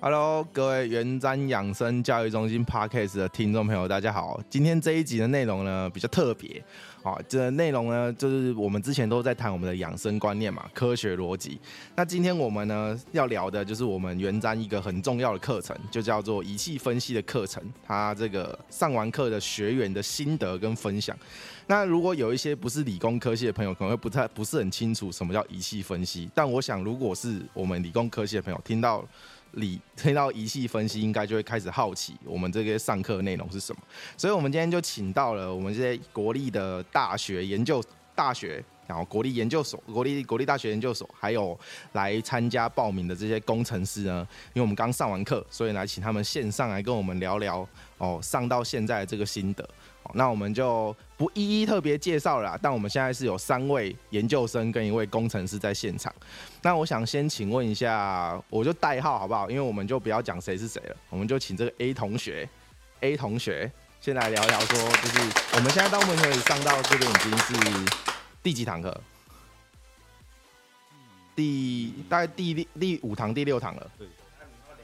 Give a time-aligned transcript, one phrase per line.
[0.00, 4.40] Hello，各位元瞻养生教育中心 Podcast 的听众朋友，大家好。
[4.48, 6.62] 今天这一集的内容呢比较特别，
[7.02, 11.60] 好，这内容呢就是我们之前都在谈我们的养生观念嘛，科学逻辑。
[11.96, 17.60] 那今天我们呢要聊的就是我们元瞻一个很重要的课程，就叫做仪器分析的课程。
[17.84, 21.18] 它这个上完课的学员的心得跟分享。
[21.66, 26.30] 那如果有一些不是理工科系的朋友，可能会不太不是很清楚什么叫仪器分析。
[26.32, 29.04] 但我想，如果是我们理工科系的朋友听到。
[29.52, 33.82] 理 听到仪器分析，应该就会开始好奇我们这个上课内容是什么。
[34.16, 37.82] 所以，我们今天就请到了我们这些国立的大学研究
[38.14, 41.56] 大学，然后国立研究所、国立国立大学研究所，还有
[41.92, 44.26] 来参加报名的这些工程师呢。
[44.54, 49.68] 因为我们刚上完课，所以来请他们线上来跟我们聊聊哦，上到现在的这个心得。
[50.02, 56.10] 好那我们就不一一特别介绍了，但我们现在是有三位研究生跟一位工程师在现场。
[56.62, 59.50] 那我想先请问一下，我就代号好不好？
[59.50, 62.48] 因为我们就不要讲谁是谁了，我们就请这个 A 同学
[63.00, 65.18] ，A 同学先来聊聊，说就是
[65.54, 67.52] 我们现在到目前为止上到这边已经是
[68.42, 69.00] 第几堂课？
[71.36, 73.90] 第大概第第第五堂、第六堂了。
[73.98, 74.08] 对。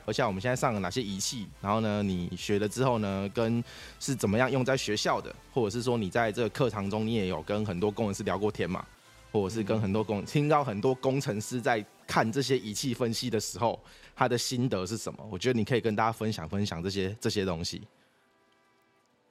[0.06, 1.46] 而且我们现在上了哪些仪器？
[1.62, 3.64] 然后呢，你学了之后呢，跟
[3.98, 5.34] 是怎么样用在学校的？
[5.50, 8.84] 或者是说你在这个课堂中，你也有跟很多工程师聊过天嘛？
[9.32, 13.80] 或者是跟很多工听到很多工程师在看这些仪器分析的时候，
[14.14, 15.26] 他的心得是什么？
[15.30, 17.80] 我觉得你可以跟大家分享分享这些这些东西。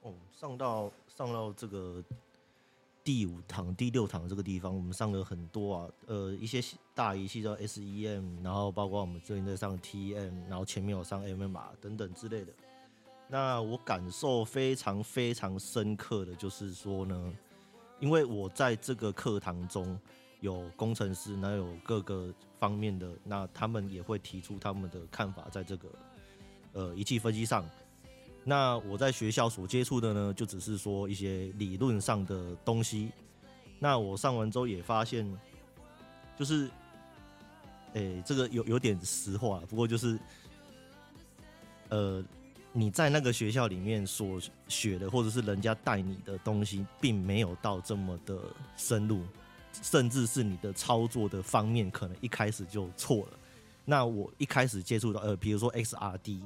[0.02, 2.04] 哦，上到上到这个。
[3.04, 6.64] 第五堂、第六堂这个地方，我们上了很多啊，呃，一些
[6.96, 12.54] 大仪器叫 SEM，然后包括我们最近在上 TM，然后前面有上 MMR 等等之类的。
[13.28, 17.34] 那我感受非常非常深刻的就是说呢，
[18.00, 20.00] 因为我在这个课堂中
[20.40, 25.90] 有工程师，那有各个方面的，那他们也会提出他们的看法，在这个
[26.72, 27.66] 呃仪器分析上。
[28.46, 33.10] 那我在学校所接触的呢，就只是说一些理论上的东西。
[33.80, 35.26] 那我上完之后也发现，
[36.38, 36.70] 就是，
[37.94, 40.20] 诶，这个有有点实话，不过就是，
[41.88, 42.22] 呃，
[42.74, 48.38] 你在那个学校里面所学的，或者是人家带你的东西，并没有到这么的
[48.76, 49.22] 深入，
[49.82, 53.40] 甚至是你的操作的方面，可能一开始就错了。
[53.86, 56.42] 那我一开始接触到，呃，比如说 XRD。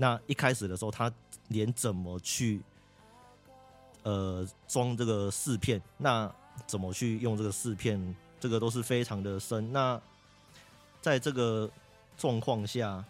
[0.00, 1.12] 那一开始的时候，他
[1.48, 2.62] 连怎么去，
[4.02, 6.34] 呃，装这个四片，那
[6.66, 9.70] 怎么去用这个四片，这个都是非常的深。
[9.70, 10.00] 那
[11.02, 11.70] 在这个
[12.16, 13.04] 状况下，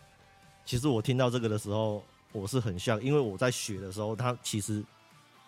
[0.64, 2.02] 其实我听到这个的时候，
[2.32, 4.84] 我是很像，因为我在学的时候，它其实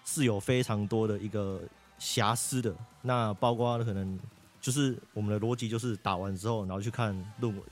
[0.05, 1.61] 是有非常多的一个
[1.99, 2.73] 瑕疵的。
[3.01, 4.17] 那包括可能
[4.61, 7.65] 就是我们的逻辑，就是打完之后，然后去看论文，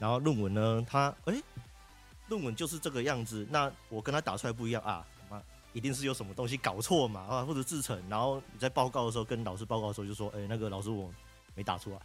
[0.00, 1.40] 然后论文呢，它哎。
[2.28, 5.42] 论文就是这个样子，那我跟他打出来不一样啊，妈，
[5.74, 11.12] 一定是有什么东西搞错嘛啊，或者制成，然后你在报告的时候跟老师报告的时候就说，哎，那个老师我
[11.54, 11.98] 没打出来，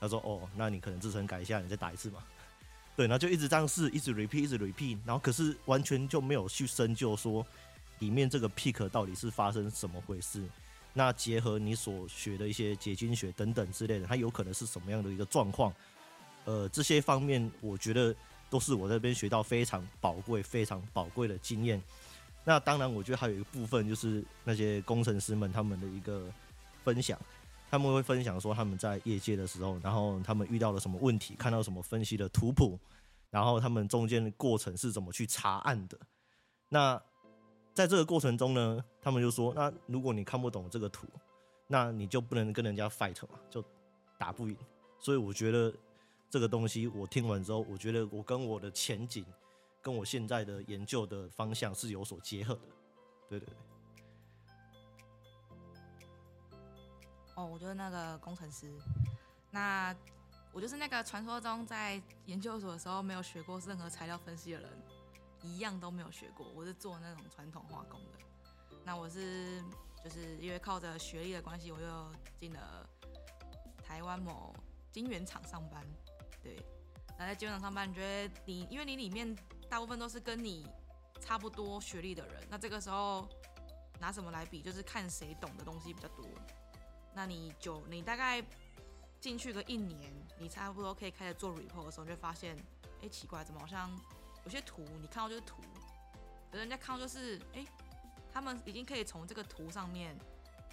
[0.00, 2.24] 他说哦，那你可能制成改一下，你再打一次嘛，
[2.96, 7.46] 对，然后就一直这样试，一直 repeat，一直 repeat，然后可是完全就没有去深究说
[8.00, 10.44] 里面这个 peak 到底是发生什么回事，
[10.92, 15.72] 那结合你所学的一些结晶学等等之类的，它有可能是什么样的一个状况，
[16.46, 18.12] 呃，这些方面我觉得。
[18.52, 21.82] 都是我这边学到非常宝贵、非常宝贵的经验。
[22.44, 26.30] 那当然，我觉得还有一个部分就是那些工程师们他们的一个
[26.84, 27.18] 分享，
[27.70, 32.78] 他们会分享说他们在业界的时候，然后他们遇到了什么问题，看到什么分析的图谱，
[33.30, 35.98] 然后他们中间的过程是怎么去查案的。
[36.68, 37.02] 那
[37.72, 41.06] 在这个过程中呢，他们就说：那如果你看不懂这个图，
[41.68, 43.64] 那你就不能跟人家 fight 嘛，就
[44.18, 44.54] 打不赢。
[44.98, 45.72] 所以我觉得。
[46.32, 49.22] 这个东西我听完之后，我觉得我跟我的前景，
[49.82, 52.60] 跟我现在的研究的方向是有所结合的。
[53.28, 53.56] 对对对。
[57.34, 58.72] 哦，我就是那个工程师。
[59.50, 59.94] 那
[60.54, 64.70] 我就是那个传说中在研究所的时候没有学过任何材料分析的人，
[65.42, 66.46] 一样都没有学过。
[66.54, 68.18] 我是做那种传统化工的。
[68.86, 69.62] 那我是
[70.02, 71.86] 就是因为靠着学历的关系，我就
[72.38, 72.88] 进了
[73.84, 74.56] 台湾某
[74.90, 75.86] 晶圆厂上班。
[76.42, 76.56] 对，
[77.18, 79.36] 那在机场上班，你觉得你，因为你里面
[79.68, 80.66] 大部分都是跟你
[81.20, 83.28] 差不多学历的人，那这个时候
[84.00, 84.60] 拿什么来比？
[84.60, 86.26] 就是看谁懂的东西比较多。
[87.14, 88.42] 那你就你大概
[89.20, 92.56] 进去个一年，你差不多可以开始做 report 的时候，就发现，
[93.02, 93.90] 哎，奇怪，怎么好像
[94.44, 95.62] 有些图你看到就是图，
[96.50, 97.64] 可人家看到就是，哎，
[98.32, 100.18] 他们已经可以从这个图上面，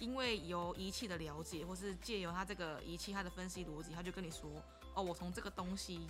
[0.00, 4.50] 因为有仪器的了解，或是借由他这个仪器它的分析逻辑，他就跟你说。
[4.92, 6.04] 哦，我从这个东西，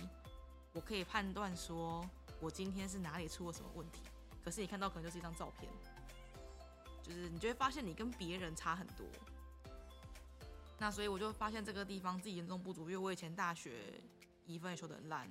[0.73, 2.03] 我可以判断说，
[2.39, 4.01] 我今天是哪里出了什么问题，
[4.43, 5.71] 可是你看到可能就是一张照片，
[7.03, 9.05] 就是你就会发现你跟别人差很多。
[10.79, 14.01] 那所以我就发现这个地方自己严重不足，因为我以前大学
[14.47, 15.29] 一分也修得很烂，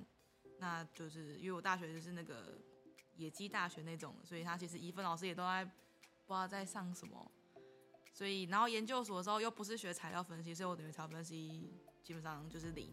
[0.57, 2.57] 那就是因为我大学就是那个
[3.17, 7.29] 野鸡大学那种，所以他其实一分老师也都在不知道在上什么，
[8.13, 11.73] 所以然后研究所的时候又不是学材料分析，所以我等于材料分析
[12.03, 12.89] 基本上就是零。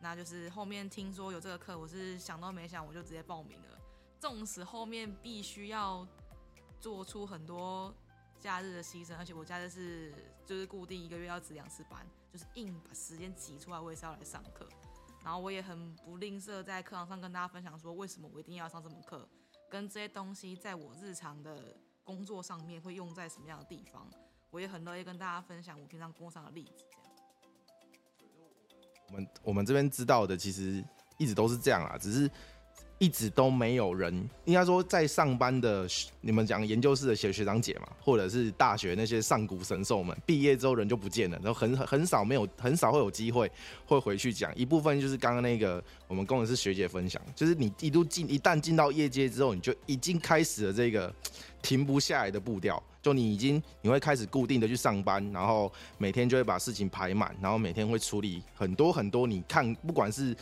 [0.00, 3.78] 那就是后面听说有这个课，我是想都没想我就直接报名了。
[4.18, 6.06] 纵使后面必须要
[6.80, 7.94] 做出很多
[8.40, 10.12] 假日的牺牲，而且我假日是
[10.44, 14.68] 就是固定一个月要值两次班，就是硬把时间挤出来，我也是要来上课。
[15.22, 19.28] 然后我也很不吝啬在课堂上跟大家分享说，为什么我一定要上这门课，
[19.70, 24.10] 跟这些东西在我日常的工作上面会用在什么样的地方。
[24.52, 26.84] 我也很乐意跟大家分享我平常工作上的例子。
[26.92, 27.16] 这样。
[29.08, 30.84] 我们我们这边知道的，其实
[31.16, 32.30] 一直都是这样啊，只是
[32.98, 34.14] 一直都没有人，
[34.44, 35.88] 应该说在上班的
[36.20, 43.50] 你们讲研究室的学学长姐嘛，或者是大学那些上古神兽们，毕业之后人就不见了，然后很很少没有很少会有机会
[43.86, 44.54] 会回去讲。
[44.54, 51.10] 一部分就是刚刚那个我们工程师学姐分享，就是你一度进一旦进到业界之后，你就已经开始了这个
[51.62, 52.82] 停不下来的步调。
[53.02, 59.26] 就你已经你会开始固定的去上班，然后每天就会把事情排满，然后每天会处理很多很多。
[59.26, 60.34] 你看，不管是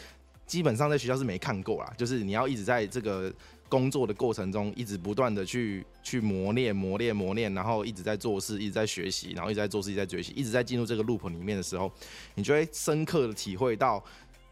[0.47, 3.33] 基本上在学校是没看过啦，就是你要一直在这个
[3.69, 11.91] 工作的过程中，一直不断的去去磨练、磨练、磨练，然后一直在做事，一直在学习，然后一直在做事，一直在学习，一直在进入这个 loop 里面的时候，
[12.35, 14.05] 你就会深刻的体会到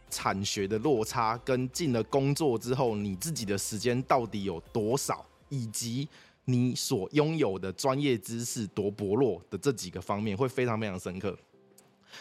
[0.09, 6.09] 产学的落差，跟进了工作之后，你自己的时间到底有多少，以及。
[6.51, 11.37] 你所拥有的专业知识多薄弱的这几个方面会非常非常深刻。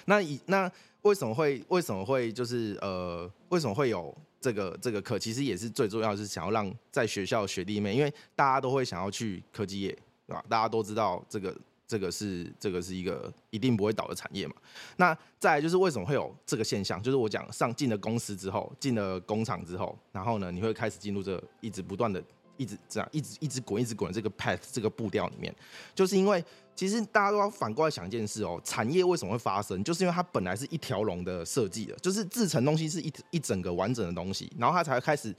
[0.03, 0.69] 那以那
[1.03, 5.17] 为什么会为什么会就是呃为什么会有这个这个课？
[5.17, 9.97] 其实也是最重要是想要让在学校学弟妹，因为大家都会想要去科技业，
[10.27, 10.43] 对吧？
[10.49, 11.57] 大家都知道这个
[11.87, 14.55] 这个是这个是一个一定不会倒的产业嘛。
[14.97, 17.01] 那再就是为什么会有这个现象？
[17.01, 22.21] 就是我讲上进了公司之后，进了工厂之后，然后呢，你会开始进入这一直不断的。
[22.57, 25.55] 一直这样，一直一直滚，一直滚这个 path 这个步调里面，
[25.95, 26.43] 就是因为
[26.75, 29.83] 其实大家都要反过来想一件事哦，产业为什么会发生？
[29.83, 35.35] 就是因为它本来是一条龙的设计的，就是制成东西是一一整个完整的东西，然后它才会开始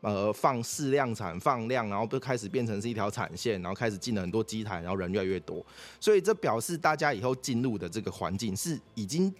[0.00, 5.64] 呃放试量产放量，然后就开始变成是一条产线，然后开始进了很多机台，然后人越来越多，
[6.00, 9.30] 所以这表示大家以后进入的这个环境是已经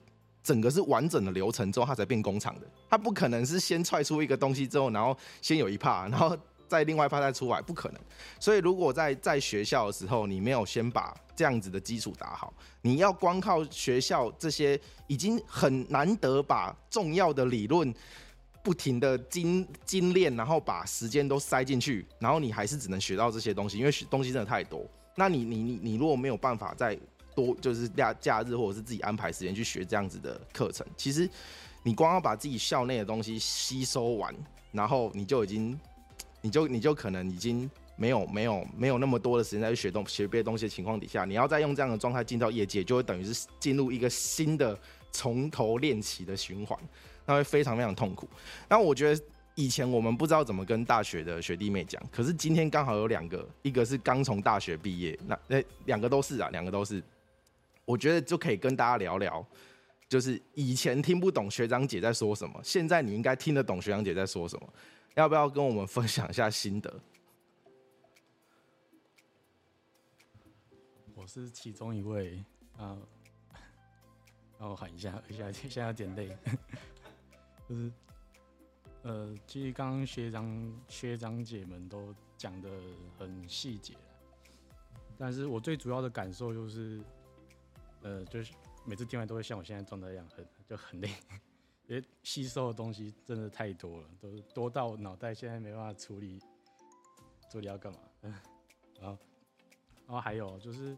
[0.43, 6.37] 整个是完整的流程之后，它才变工厂的，它不可能是先踹出一个东西之后，然后先有一帕，然后。
[6.71, 8.01] 再另外发再出来不可能，
[8.39, 17.93] 所以如果在在学校的时候，你没有先把这样子的基础打好，你要光靠学校这些已经很难得把重要的理论
[18.63, 24.87] 不停的精精炼，然后把时间都塞进去，然后你还是只能学到这些东西，因为学东西真的太多。
[25.17, 26.97] 那你你你你如果没有办法再
[27.35, 31.29] 多就是假假日或者是自己安排时间去学这样子的课程，其实
[31.83, 34.33] 你光要把自己校内的东西吸收完，
[34.71, 35.77] 然后你就已经。
[36.43, 44.79] 你就你就可能已经没有没有没有那么多的时间在学东学别的东西的情况底下，你要再用这样的状态进到业界，就会等于是进入一个新的
[45.13, 46.79] 从头练起的循环，
[47.27, 48.29] 那会非常非常痛苦。
[48.69, 49.23] 那我觉得
[49.55, 57.03] 以前我们不知道怎么跟大学的学弟妹讲，可是今天刚好有两个，一个是刚从大学毕业，那那两个都是啊，两个都是，
[57.85, 59.45] 我觉得就可以跟大家聊聊，
[60.09, 64.67] 就是以前听不懂学长姐在说什么，现在你应该听得懂学长姐在说什么。
[65.15, 67.01] 要不要跟我们分享一下心得？
[71.15, 72.43] 我是其中一位
[72.77, 72.97] 啊，
[74.59, 76.37] 让我喊一下，一下现在有点累。
[77.69, 77.93] 就是
[79.03, 82.69] 呃，其实刚刚学长学长姐们都讲的
[83.19, 83.95] 很细节，
[85.19, 87.03] 但是我最主要的感受就是，
[88.03, 88.53] 呃，就是
[88.85, 91.11] 每次听完都会像我现在状态一样，很就很累。
[91.91, 96.41] 因为吸收的东西真的太多了，都多到脑袋现在没办法处理，
[97.51, 97.99] 处理要干嘛？
[99.01, 99.19] 然后，
[100.07, 100.97] 然后还有就是，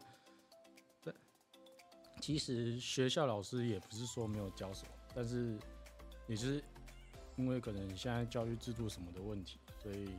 [2.21, 5.59] 其实学校老师也不是说没有教什么，但是
[6.27, 6.63] 也是
[7.37, 10.11] 因为可能现在教育制度什么的问题，所以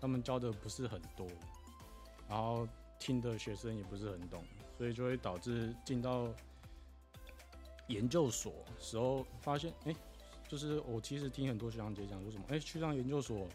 [0.00, 1.28] 他们教的不是很多，
[2.30, 2.66] 然后
[2.98, 4.42] 听的学生也不是很懂，
[4.78, 6.32] 所以就会导致进到
[7.88, 9.94] 研究所时候发现，哎。
[10.48, 13.48] 就是我其实听很多学长姐讲说什么，哎，去上研究所，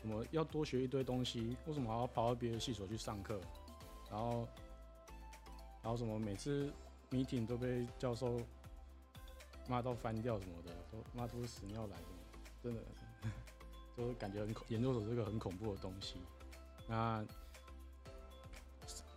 [0.00, 3.40] 什么要多学一堆东西，为什么还要跑到别的系所去上课？
[4.10, 4.48] 然后，
[5.82, 6.72] 然后什么每次
[7.10, 8.40] meeting 都被教授
[9.68, 11.96] 骂到翻掉什么的，都骂出屎尿来，
[12.62, 12.80] 真的。
[13.96, 16.16] 就是感觉很恐研究所是个很恐怖的东西。
[16.86, 17.26] 那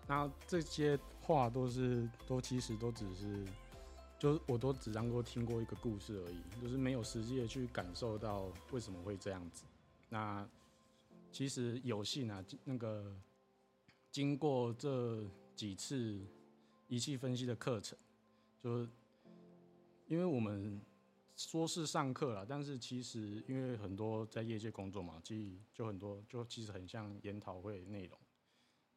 [0.08, 3.46] 那这些话都是都其实都只是，
[4.20, 9.64] 就我都只当过听过一个故事而已，就是没有实际的去感受到为什么会这样子。
[10.10, 10.48] 那
[11.32, 13.16] 其实有幸啊，那个
[14.12, 15.24] 经过这
[15.56, 16.20] 几次
[16.90, 17.98] 仪器分析的课程，
[18.62, 18.90] 就是
[20.08, 20.82] 因为我们
[21.38, 28.20] 说是上课了，但是其实因为很多在业界工作嘛，其实就很多就其实很像研讨会内容。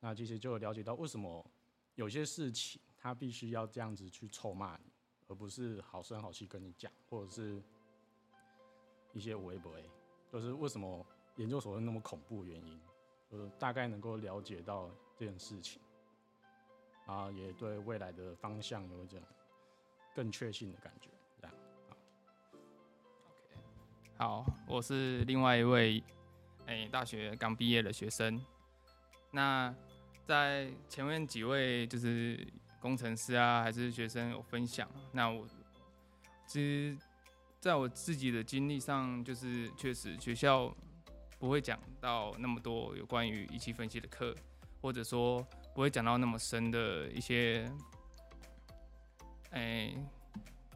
[0.01, 1.49] 那其实就了解到为什么
[1.95, 4.92] 有些事情他必须要这样子去臭骂你，
[5.33, 7.63] 而不是好声好气跟你讲，或者是
[9.15, 9.73] 一些微博，
[10.31, 11.05] 就是为什么
[11.37, 12.79] 研究所会那么恐怖原因，
[13.31, 15.81] 就是大概能够了解到这件事情，
[17.07, 19.19] 啊，也对未来的方向有一种
[20.15, 21.09] 更确信的感觉，
[21.41, 21.55] 这样。
[24.19, 26.05] 好，我是另外一位，
[26.67, 28.39] 哎、大学刚毕业的学生。
[29.31, 29.75] 那
[30.27, 32.47] 在前面几位就是
[32.83, 34.87] 工程师啊，还是学生有分享。
[35.13, 35.47] 那我
[36.49, 36.99] 其实
[37.61, 40.75] 在我自己的经历上，就是确实学校
[41.39, 44.35] 不会讲到那么多有关于仪器分析的课，
[44.81, 45.41] 或者说
[45.73, 47.71] 不会讲到那么深的一些，
[49.51, 49.95] 哎、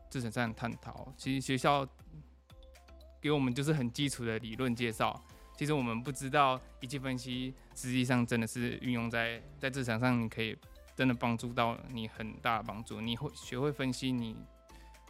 [0.08, 1.12] 制程上的探讨。
[1.16, 1.86] 其实学校
[3.20, 5.20] 给我们就是很基础的理论介绍。
[5.56, 10.56] 其实我们不知道仪器分析实际上真的是运用在在市场上，你可以
[10.96, 13.00] 真的帮助到你很大的帮助。
[13.00, 14.34] 你会学会分析，你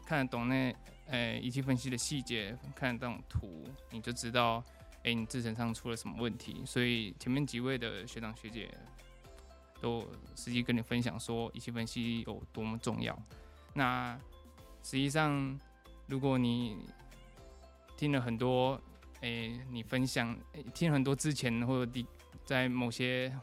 [0.05, 0.75] 看得懂那
[1.07, 4.63] 呃仪器分析的细节，看得懂图，你就知道
[5.05, 6.63] 哎、你制程上出了什么问题。
[6.67, 8.69] 所以前面几位的学长学姐
[9.81, 13.17] 都实际跟你分享说仪器分析有多么重要。
[13.73, 14.19] 那
[14.83, 15.59] 实际上
[16.07, 16.77] 如果你
[17.97, 18.79] 听了很多。
[19.23, 22.07] 诶、你分享、诶听很多之前或者第
[22.45, 23.35] 在某些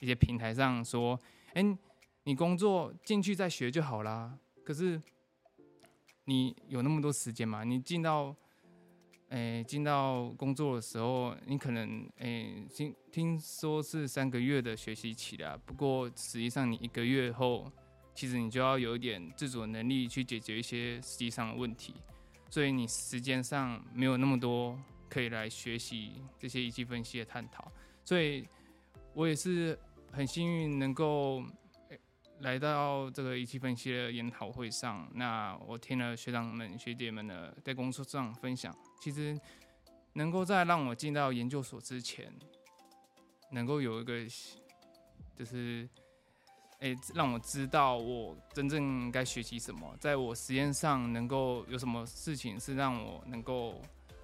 [0.00, 1.18] 一些平台上说，
[1.54, 1.78] 诶、
[2.24, 4.38] 你工作进去再学就好啦。
[4.64, 5.00] 可是
[6.24, 7.64] 你有那么多时间吗？
[7.64, 8.34] 你进到
[9.28, 17.70] 诶进到工作的时候，你可能诶听听说是三个月的学习期啦，不过实际上你一个月后，
[18.14, 21.94] 其实你就要有一点自主能力去解决一些实际上的问题。
[22.50, 24.78] 所以你时间上没有那么多
[25.08, 27.72] 可以来学习这些仪器分析的探讨，
[28.04, 28.46] 所以
[29.14, 29.78] 我也是
[30.12, 31.42] 很幸运能够
[32.40, 35.10] 来到这个仪器分析的研讨会上。
[35.14, 39.36] 那我听了学长们、学姐们的在工作上分享，其实
[40.12, 42.32] 能够在让我进到研究所之前，
[43.50, 44.24] 能够有一个
[45.36, 45.88] 就是。
[46.82, 53.80] 诶，让我知道我真正该学习什么，在我实验上能够有什么事情是让我能够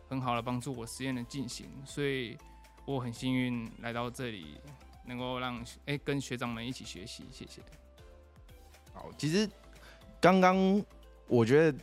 [0.08, 2.36] 很好的帮助我实验的进行，所以
[2.84, 4.56] 我很幸运来到这里，
[5.08, 7.62] 能够让诶跟学长们一起学习，谢谢。
[8.92, 9.48] 好，其实
[10.20, 10.84] 刚刚
[11.26, 11.78] 我觉得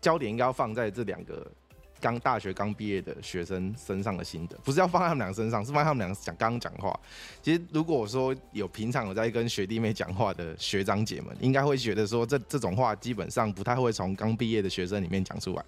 [0.00, 1.50] 焦点应该要放在这两个
[1.98, 6.98] 刚大学刚毕业的学生身上的心得，不是要放在他们俩身上，是放在他们俩讲刚刚讲话。
[7.42, 15.64] 其实如果说有平常有在跟学弟妹讲话的学长姐们，应该会觉得说这这种话基本上不太会从刚毕业的学生里面讲出来。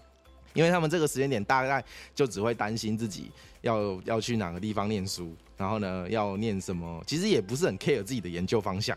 [0.54, 3.30] 因为他们这个时间点大概就只会担心自己
[3.62, 8.96] 要要去哪个地方念书，然后呢要念什么，其实也不是很 care 自己的研究方向。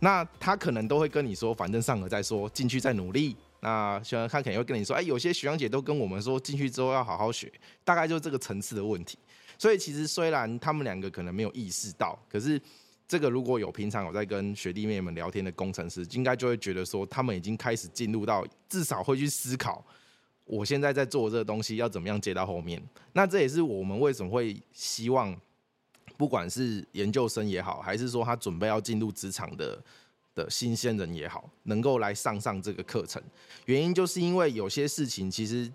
[0.00, 3.34] 那他可能都会跟你说，反正上了再说，进去再努力。
[3.60, 7.50] 那学长他肯定会跟你说，哎，有些学长姐都跟我们说，进去之后要好好学，
[7.82, 9.18] 大概就这个层次的问题。
[9.58, 12.60] 所以其实虽然他们两个可能没有意识到，可是
[13.08, 19.82] 这个如果有平常有在跟学弟妹们聊天的工程师，应该就会觉得说，他们已经开始进入到至少会去思考，
[20.46, 22.82] 我现在在做这个东西要怎么样接到后面。
[23.12, 25.38] 那这也是我们为什么会希望。
[26.16, 29.78] 不管是研究生也好，还是说他准备要进入职场的
[30.34, 33.22] 的新鲜人也好，能够来上上这个课程，
[33.66, 35.70] 原因就是因为有些事情其实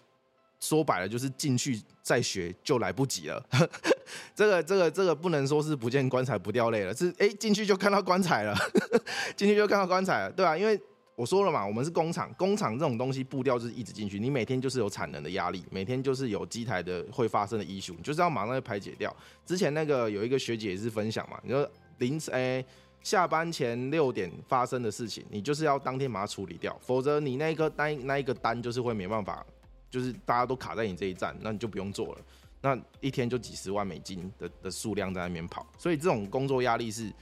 [0.60, 3.46] 说白了就是进去再学就来不及了。
[4.34, 8.56] 这个这个这个不能说是不见棺材不掉泪了，是哎进去就看到棺材了，
[9.38, 10.82] 进去就看到棺材了，对啊，因为
[11.22, 19.16] 我说了嘛，我们是工厂，工厂这种东西步调就是一直进去，你每天就是有产能的压力，每天就是有机台的会发生的异常你就是要马上去排解掉。
[19.46, 22.66] 之前那个有一个学姐也是分享嘛，你说凌晨诶、
[23.04, 29.46] 下班前六点发生的事情，你就是要当天把它处理掉，否则你那一个单那一个单就是会没办法，
[29.92, 32.22] 就是大家都卡在你这一站，那你就不用做了。
[32.62, 37.13] 那一天就几十万美金的的数量在那边跑，所以这种工作压力是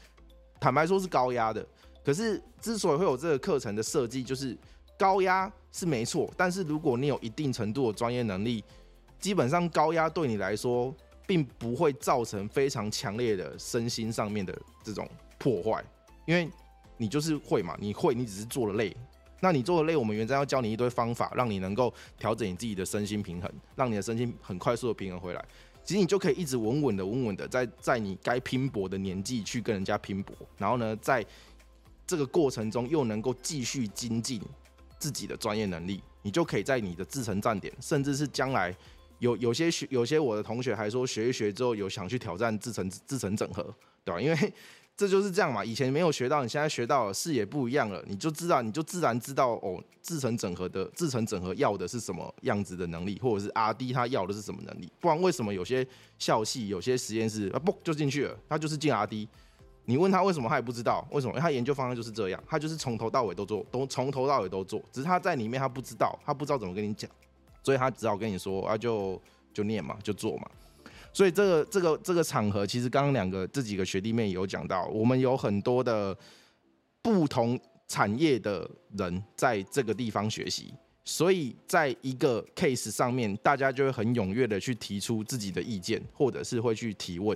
[0.57, 1.67] 坦白说是高压的。
[2.03, 4.57] 可是之所以会有这个课程的设计，就是
[4.97, 8.63] 高压是没错，但是如果你有一定程度的专业能力，
[9.19, 10.93] 基本上高压对你来说，
[11.27, 15.83] 并不会造成非常强烈的身心上面的这种破坏，
[16.25, 16.49] 因为
[16.97, 18.95] 你就是会嘛，你会，你只是做了累。
[19.41, 25.45] 那你做的累，我们原站要教你一堆方法，让你能够调整你自己的身心平衡，让你的身心很快速的平衡回来。
[25.81, 31.25] 其实你就可以一直稳稳的、稳稳的，在在你该拼搏的年纪去跟人家拼搏，然后呢，在
[32.09, 34.41] 这个过程中又能够继续精进
[34.97, 38.75] 自己的专业能力，你就可以在你的自成站点，甚至是将来
[39.19, 43.61] 有有些学有些我的同学还说学一学之后有想去挑战自成自成整合，
[44.03, 44.17] 对吧？
[44.25, 44.53] 因为
[44.97, 54.91] 这就是这样嘛，以前没有学到，你现在学到了，视野不一样了，你就知道，你就自然知道哦，自成整合的自成整合要的是什么样子的能力，或者是 R D 他要的是什么能力？
[54.99, 55.87] 不然为什么有些
[56.17, 59.29] 校系、有些实验室啊不就进去了，他就是进 R D，
[59.89, 67.09] 你问他为什么，他也不知道为什么，因为他研究方向就是这样，他就是从头到尾都做，都从头到尾都做，只是他在里面他不知道，他不知道怎么跟你讲，
[67.63, 69.19] 所以他只好跟你说啊，就
[69.51, 70.47] 就念嘛，就做嘛。
[71.11, 76.15] 所以这个这个这个场合，其实刚刚两个这几个学弟妹有讲到，我们有很多的
[77.01, 80.71] 不同产业的人在这个地方学习，
[81.03, 87.35] 所以在一个 case 上面，大家就会很踊跃的去提出自己的意见，或者是会去提问，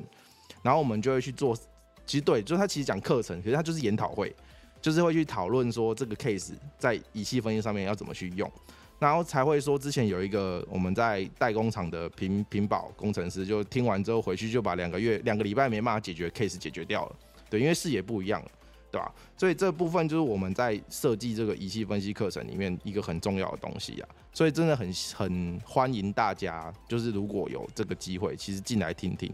[0.61, 1.57] 然后我们就会去做。
[2.05, 4.35] 其实对，就是他其实讲课程，可是他就是研讨会，
[4.81, 8.51] 就是会去讨论说这个 case 在仪器分析上面要怎么去用。
[8.99, 17.15] 然后才会说，之前有一个我们在代工厂的屏屏保工程师，就听完之后回去就把两个月、两个礼拜没办法解决 case 解决掉了。
[17.49, 18.41] 对，因为视野不一样，
[18.89, 19.13] 对吧？
[19.35, 24.07] 所以这部分就是我们在设计这个仪器分析课程里面一个很重要的东西啊。
[24.31, 29.29] 所以真的很很欢迎大家，就是如果有这个机会，其实进来听听，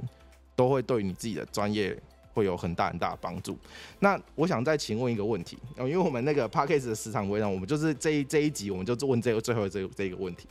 [0.55, 1.95] 都会对你自己的专业。
[2.33, 3.57] 会有很大很大的帮助。
[3.99, 10.47] 那我想再请问一个问题，因为我们那个 p a c k a g e 的时长微让我们就是这一这一集，我们就问这个最后这这一个问题。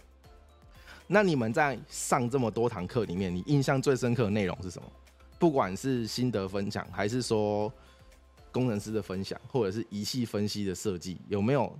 [1.07, 4.89] 那你们在上这么多堂课里面，你印象最深刻的内容是什么？
[5.39, 7.73] 不管是心得分享，还是说
[8.53, 11.73] 工程师的分享，或者是仪器分析的设计，有没有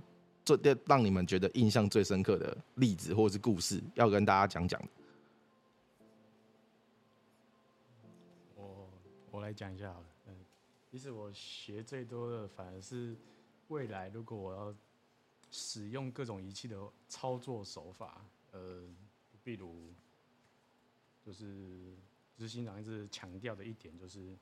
[0.43, 0.57] 做
[0.87, 4.81] 让你们觉得印象最深刻的例子或者是故事，要跟大家讲讲？
[9.39, 10.35] 我来讲一下好了，嗯，
[10.91, 13.15] 其实我学最多的反而是
[13.69, 14.75] 未来如果我要
[15.49, 18.21] 使用各种仪器的操作手法，
[18.51, 18.83] 呃，
[19.41, 19.93] 比如
[21.25, 21.95] 就是
[22.35, 24.37] 执行长一直强调的一点就是，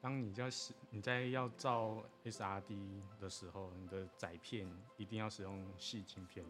[0.00, 4.64] 当你在使你在要造 SRD 的时候，你的载片
[4.96, 6.46] 一定要使用细晶片，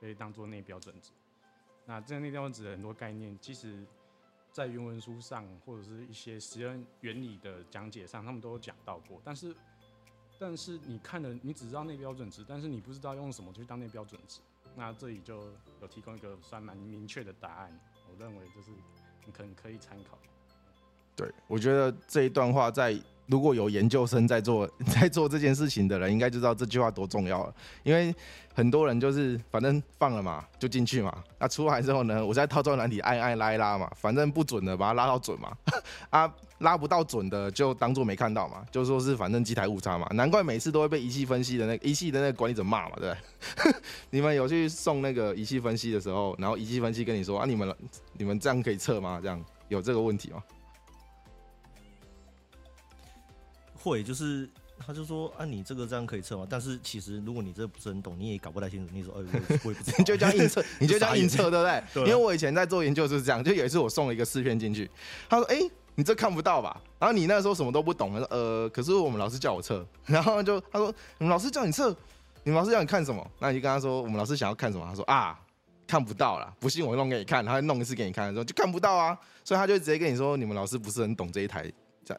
[0.00, 1.10] 可以当做内标准值。
[1.84, 3.86] 那这个内标准值很多概念，其实。
[4.54, 9.20] 在原文书上或者是一些实验原理的讲解上，他们都有讲到过。
[9.24, 9.52] 但是，
[10.38, 14.40] 但是你看了，你只知道那标准值，但是你不知道用什么去当那标准值。
[14.76, 18.70] 那这里就有提供一个算蛮明确的答案，我认为就是
[19.26, 20.16] 你可能可以参考。
[21.16, 22.96] 对，我觉得这一段话在。
[23.26, 27.54] 如果有研究生在做 在做这件事情的人，应该就知道这句话多重要了。
[27.82, 28.14] 因为
[28.52, 31.24] 很多人就是反正放了嘛，就进去嘛。
[31.38, 35.56] 那出来之后呢，我在套装软体按按拉一拉嘛，反正不准的把它拉到准嘛。
[36.10, 40.06] 啊，拉不到准的就当做没看到嘛，就说是反正机台误差嘛。
[40.12, 43.74] 难怪每次都会被仪器分析的那仪器的那个管理者骂嘛，对不对？
[44.10, 47.74] 你们有去送那个仪器分析的时候，然后仪器分析跟你说啊，你们
[48.18, 49.18] 你们这样可以测吗？
[49.22, 50.42] 这样有这个问题吗？
[53.84, 56.46] 会就是，他就说啊，你这个这样可以测吗？
[56.48, 58.90] 但是其实如果你这不是很懂，你也搞不太清楚。
[58.94, 62.02] 你说，哎，我也不知道，你 就叫硬测， 你就叫硬测，对不对？
[62.04, 64.90] 因为我以前在做研究就是这样，就有一次我送了一个试片进去，
[65.28, 65.58] 他说，哎，
[65.94, 66.80] 你这看不到吧？
[66.98, 71.94] 然后你那时候什么都不懂，呃，可是我们老师叫我测，然后就他说，你们老师叫你测，
[72.42, 73.24] 你们老师叫你看什么？
[73.38, 74.86] 那你就跟他说，我们老师想要看什么？
[74.88, 75.38] 他说啊，
[75.86, 81.70] 看不到了，不信我弄给你看，他弄一次给你看，说就看不到啊，所以他就直接跟你说，你们老师不是很懂这一台。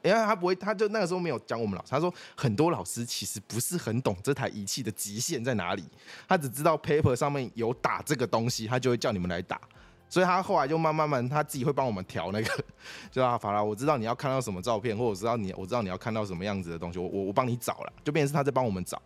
[0.04, 1.91] 因为他不会，他就那个时候没有讲我们老师。
[1.91, 5.84] 他说很多老师其实不是很懂这台仪器的极限在哪里，
[6.28, 9.60] 他只知道 paper 上面有打这个东西，他就会叫你们来打。
[10.08, 12.65] 所以他后来就慢慢慢，他自己会帮我们调那个，
[13.12, 19.02] 就啊，法拉，我知道你要看到什么照片，或者知道你，我知道你要看到什么样子的东西，我我我帮你找了，就变成是他在帮我们找，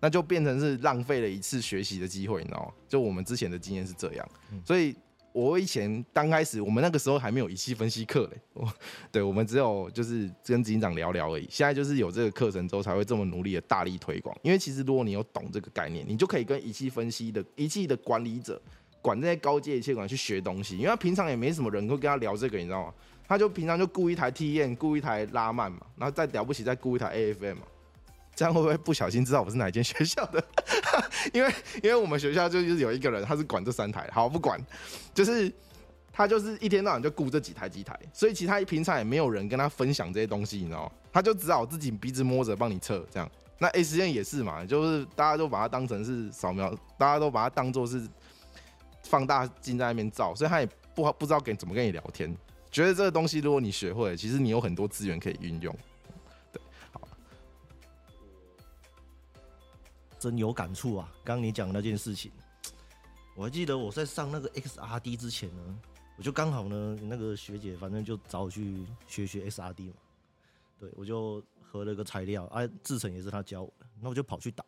[0.00, 2.72] 那就变成是浪费了一次学习的机会，你知道吗？
[2.88, 4.28] 就我们之前的经验是这样，
[4.64, 4.94] 所以。
[5.32, 8.72] 我以前刚开始，我们那个时候还没有仪器分析课嘞，我
[9.12, 11.46] 对我们只有就是跟执行长聊聊而已。
[11.48, 14.36] 现在就是有这个课程之后，才会这么努力的大力推广。
[14.42, 18.60] 因为其实如果你有懂这个概念，你就可以跟仪器分析的仪器的管理者，
[19.00, 20.76] 管这些高阶仪器管去学东西。
[20.76, 22.94] 因为他平常也没什么人会跟他聊这个，你知道吗？
[23.28, 27.62] 他就平常就雇一台 T N，雇一台拉曼嘛，然后再了不起再雇一台 A F M 嘛。
[28.40, 30.42] 这样会不会不小心知道我是哪一间学校的？
[31.34, 34.58] 因为因为我们学校就是有一个人他是管这三台，好不管，
[35.12, 35.52] 就是
[36.10, 40.92] 他就是一天到晚就顾这几台机台，所以其他平常也没有人跟他分享这些东西，你知道吗？
[41.12, 43.30] 他就只好自己鼻子摸着帮你测这样。
[43.58, 48.08] 那 A 实验也是嘛，就是大家都把它当成是扫描，大家都把它当做是
[49.02, 52.34] 放大镜在那边照，所以他也不不知道跟怎么跟你聊天。
[52.70, 55.76] 觉得这个东西如果你学会了，其实你有很多资源可以运用。
[60.20, 61.10] 真有感触啊！
[61.24, 62.30] 刚你讲那件事情，
[63.34, 65.78] 我还记得我在上那个 XRD 之前呢，
[66.18, 69.94] 我就刚好呢，那个学姐反正就找我去学学 XRD 嘛，
[70.78, 74.62] 对我就合了个材料，啊，制成也是她教我的，那我就跑去打，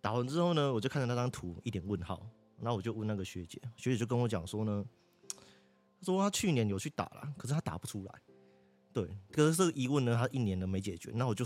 [0.00, 2.26] 打完之后呢，我就看着那张图一点问号，
[2.58, 4.82] 那我就问那个学姐，学姐就跟我讲说呢，
[6.00, 8.14] 说她去年有去打了，可是她打不出来，
[8.90, 11.44] 对，可是这个疑问呢，她一年都没解决，那我就。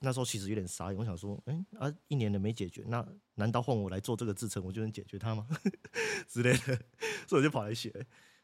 [0.00, 5.46] 那时候其实有点傻眼，我想说，哎啊，一年的没解决，那难道换我来做这个制程，我就能解决它吗？
[6.28, 6.78] 之类的，
[7.26, 7.92] 所以我就跑来学。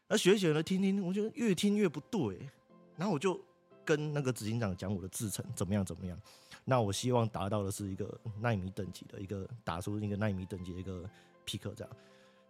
[0.07, 2.49] 那学学呢，听听，我觉得越听越不对。
[2.95, 3.39] 然后我就
[3.83, 6.19] 跟那个执行长讲我的制程怎么样怎么样。
[6.63, 11.09] 那我希望达到的是一个纳米等级的一个打出一个纳米等级的一个
[11.45, 11.97] pick 这样。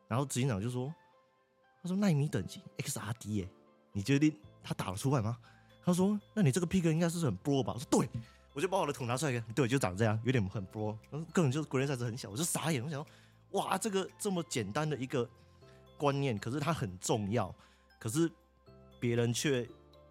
[0.08, 0.94] 然后执行长就说，
[1.82, 3.50] 他说纳米等级 XRD 耶，
[3.94, 5.38] 你决定他打得出来吗？
[5.86, 7.74] 他说，那你这个 pick 应该是很 bro 吧？
[7.74, 8.10] 我说对。
[8.54, 10.98] 我就把我的桶拿出来看，对，就长这样，有点很波，
[11.32, 15.28] 根本就是 grain size 很小，我就傻眼，我想说，哇，这个这么简单的一个
[15.98, 17.54] 观念，可是它很重要，
[17.98, 18.30] 可是
[19.00, 19.68] 别人却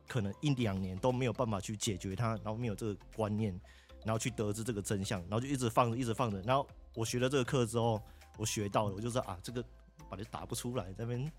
[0.08, 3.58] 可能一两年都没有办法去解决它，然后没有这个观念，
[4.04, 8.00] 然后去得知这个真相，然后就一直放着，一直放着，然后我学了这个课之后，
[8.38, 9.62] 我学到了，我就说啊，这个
[10.08, 11.30] 把你打不出来，这边。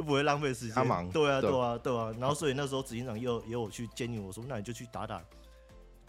[0.00, 0.74] 就不会浪费时间。
[1.12, 2.10] 对啊，对啊，对啊。
[2.18, 5.22] 然后所以那时候执行长又也有去建议我说，那你就去打打，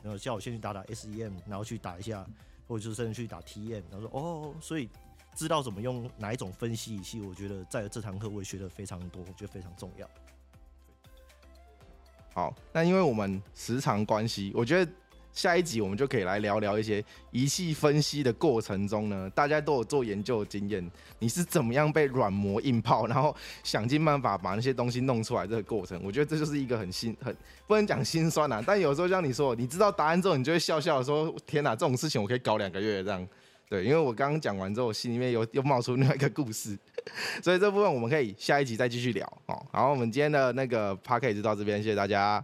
[0.01, 2.25] 然后叫我先去打打 SEM，然后去打一下，
[2.69, 3.84] 或者是甚至去打 TM。
[3.91, 4.88] 然后说哦，所以
[5.36, 10.10] 知道怎么用哪一种分析仪器，我觉得在这堂课我也学的非常多，我觉得非常重要。
[12.34, 14.91] 好，那因为我们时长关系，我觉得。
[15.33, 20.89] 下一集我们就可以来聊聊一些仪器分析的过程中呢，大家都有做研究的经验，
[21.19, 27.35] 你是怎么样被软磨硬泡，然后想尽办法把那些东西弄出来这个过程，我觉得这就是一个很心很
[27.67, 33.27] 不能讲心酸呐，但有时候像你说，你知道答案之后，你就会笑笑的说：“天哪，这种事情我可以搞两个月这样。”
[33.69, 36.77] 对，因为我刚刚讲完之后，我心里面有又冒出另外一个故事，
[37.41, 39.65] 所以这部分我们可以下一集再继续聊哦。
[39.71, 42.43] 然后我们今天的那个 p a r k 就到这边，谢谢大家。